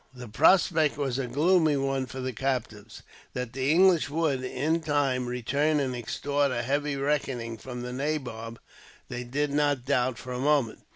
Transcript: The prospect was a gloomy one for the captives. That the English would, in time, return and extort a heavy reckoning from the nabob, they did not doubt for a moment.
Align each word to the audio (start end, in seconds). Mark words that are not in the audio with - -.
The 0.15 0.27
prospect 0.27 0.97
was 0.97 1.19
a 1.19 1.27
gloomy 1.27 1.77
one 1.77 2.07
for 2.07 2.21
the 2.21 2.33
captives. 2.33 3.03
That 3.33 3.53
the 3.53 3.69
English 3.69 4.09
would, 4.09 4.43
in 4.43 4.81
time, 4.81 5.27
return 5.27 5.79
and 5.79 5.95
extort 5.95 6.49
a 6.51 6.63
heavy 6.63 6.95
reckoning 6.95 7.55
from 7.55 7.83
the 7.83 7.93
nabob, 7.93 8.57
they 9.09 9.23
did 9.23 9.51
not 9.53 9.85
doubt 9.85 10.17
for 10.17 10.33
a 10.33 10.39
moment. 10.39 10.79